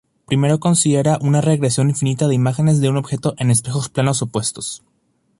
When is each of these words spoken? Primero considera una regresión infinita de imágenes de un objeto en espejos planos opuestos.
Primero 0.25 0.59
considera 0.59 1.19
una 1.21 1.41
regresión 1.41 1.87
infinita 1.91 2.27
de 2.27 2.33
imágenes 2.33 2.81
de 2.81 2.89
un 2.89 2.97
objeto 2.97 3.35
en 3.37 3.51
espejos 3.51 3.87
planos 3.87 4.23
opuestos. 4.23 4.81